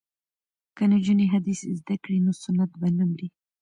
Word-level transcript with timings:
که 0.75 0.83
نجونې 0.91 1.25
حدیث 1.33 1.59
زده 1.79 1.95
کړي 2.03 2.17
نو 2.25 2.31
سنت 2.43 2.71
به 2.79 2.87
نه 2.97 3.05
مري. 3.09 3.27